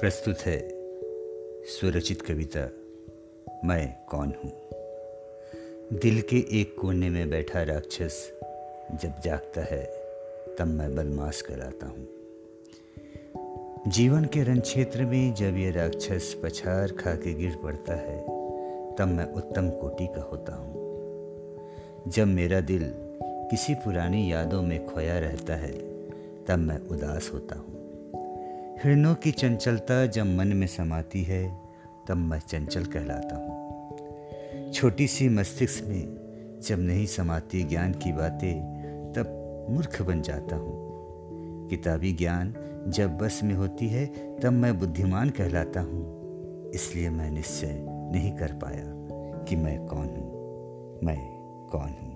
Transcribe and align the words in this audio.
प्रस्तुत 0.00 0.38
है 0.38 0.68
स्वरचित 1.64 2.22
कविता, 2.22 2.60
मैं 3.68 4.06
कौन 4.08 4.34
हूँ? 4.44 4.52
दिल 5.98 6.20
के 6.20 6.60
एक 6.60 6.76
कोने 6.80 7.10
में 7.10 7.30
बैठा 7.30 7.62
राक्षस 7.62 8.32
जब 8.94 9.20
जागता 9.24 9.60
है, 9.60 9.84
तब 10.58 10.66
मैं 10.66 10.94
बदमाश 10.94 11.42
कराता 11.42 11.86
हूँ। 11.86 12.08
जीवन 13.88 14.24
के 14.24 14.42
रण 14.42 14.60
क्षेत्र 14.60 15.04
में 15.04 15.34
जब 15.34 15.56
ये 15.56 15.70
राक्षस 15.70 16.40
पछार 16.44 16.92
खा 16.92 17.14
के 17.14 17.34
गिर 17.34 17.56
पड़ता 17.62 17.94
है, 17.94 18.22
तब 18.96 19.08
मैं 19.08 19.32
उत्तम 19.32 19.70
कोटि 19.70 20.06
का 20.06 20.22
होता 20.22 20.54
हूँ। 20.54 20.72
जब 22.08 22.26
मेरा 22.26 22.60
दिल 22.60 22.94
किसी 23.22 23.74
पुरानी 23.74 24.32
यादों 24.32 24.62
में 24.62 24.86
खोया 24.86 25.18
रहता 25.18 25.54
है, 25.54 25.72
तब 26.44 26.58
मैं 26.58 26.80
उदास 26.88 27.30
होता 27.34 27.58
हूँ। 27.58 27.89
हिरणों 28.84 29.14
की 29.14 29.30
चंचलता 29.30 30.06
जब 30.06 30.26
मन 30.26 30.46
में 30.46 30.66
समाती 30.66 31.22
है, 31.22 31.60
तब 32.08 32.16
मैं 32.16 32.38
चंचल 32.38 32.84
कहलाता 32.84 33.36
हूँ। 33.36 34.72
छोटी 34.72 35.06
सी 35.06 35.28
मस्तिष्क 35.28 35.84
में 35.84 36.08
जब 36.62 36.78
नहीं 36.80 37.06
समाती 37.06 37.62
ज्ञान 37.62 37.92
की 37.92 38.12
बातें, 38.12 38.62
तब 39.16 39.26
मूर्ख 39.70 40.02
बन 40.02 40.22
जाता 40.22 40.56
हूँ। 40.56 40.80
किताबी 41.68 42.12
ज्ञान 42.12 42.54
जब 42.88 43.18
बस 43.18 43.40
में 43.44 43.54
होती 43.54 43.88
है, 43.88 44.06
तब 44.40 44.52
मैं 44.52 44.78
बुद्धिमान 44.78 45.30
कहलाता 45.30 45.80
हूँ। 45.80 46.20
इसलिए 46.70 47.10
मैं 47.10 47.30
निश्चय 47.30 47.86
नहीं 47.88 48.32
कर 48.32 48.52
पाया 48.52 48.84
कि 49.44 49.56
मैं 49.56 49.86
कौन 49.86 50.06
हूँ। 50.06 50.40
मैं 51.04 51.18
कौन 51.72 51.90
हूँ? 52.02 52.09